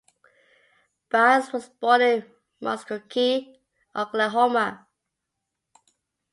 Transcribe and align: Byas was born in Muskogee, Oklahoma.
Byas 1.11 1.51
was 1.53 1.69
born 1.69 2.01
in 2.01 2.25
Muskogee, 2.59 3.59
Oklahoma. 3.95 4.87